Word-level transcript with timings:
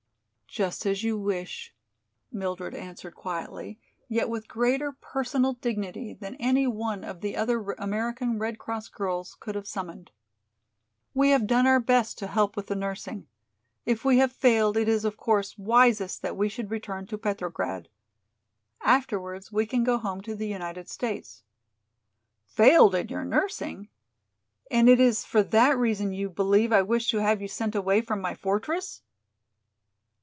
"Just 0.53 0.85
as 0.85 1.01
you 1.01 1.17
wish," 1.17 1.73
Mildred 2.29 2.75
answered 2.75 3.15
quietly, 3.15 3.79
yet 4.09 4.27
with 4.27 4.49
greater 4.49 4.91
personal 4.91 5.53
dignity 5.53 6.13
than 6.13 6.35
any 6.41 6.67
one 6.67 7.05
of 7.05 7.21
the 7.21 7.37
other 7.37 7.71
American 7.77 8.37
Red 8.37 8.59
Cross 8.59 8.89
girls 8.89 9.37
could 9.39 9.55
have 9.55 9.65
summoned. 9.65 10.11
"We 11.13 11.29
have 11.29 11.47
done 11.47 11.65
our 11.67 11.79
best 11.79 12.17
to 12.19 12.27
help 12.27 12.57
with 12.57 12.67
the 12.67 12.75
nursing. 12.75 13.27
If 13.85 14.03
we 14.03 14.17
have 14.17 14.29
failed 14.33 14.75
it 14.75 14.89
is, 14.89 15.05
of 15.05 15.15
course, 15.15 15.57
wisest 15.57 16.21
that 16.23 16.35
we 16.35 16.49
should 16.49 16.69
return 16.69 17.05
to 17.07 17.17
Petrograd. 17.17 17.87
Afterwards 18.81 19.53
we 19.53 19.65
can 19.65 19.85
go 19.85 19.97
home 19.99 20.19
to 20.19 20.35
the 20.35 20.49
United 20.49 20.89
States." 20.89 21.43
"Failed 22.45 22.93
in 22.93 23.07
your 23.07 23.23
nursing? 23.23 23.87
And 24.69 24.89
it 24.89 24.99
is 24.99 25.23
for 25.23 25.43
that 25.43 25.77
reason 25.77 26.11
you 26.11 26.29
believe 26.29 26.73
I 26.73 26.81
wish 26.81 27.09
to 27.11 27.19
have 27.19 27.41
you 27.41 27.47
sent 27.47 27.73
away 27.73 28.01
from 28.01 28.19
my 28.19 28.35
fortress?" 28.35 29.01